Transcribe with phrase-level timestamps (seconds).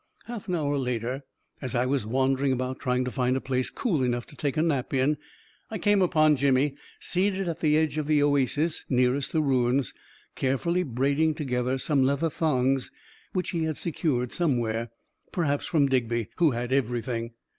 [0.25, 1.21] Half an hour later,
[1.61, 4.57] as I was wandering about try ing to find a place cool enough to take
[4.57, 5.17] a nap in,
[5.69, 9.93] I came upon Jimmy seated at the edge of the oasis nearest the ruins,
[10.33, 12.89] carefully braiding together some leather thongs
[13.33, 14.89] which he had secured somewhere—
[15.31, 17.33] perhaps from Digby, who had everything.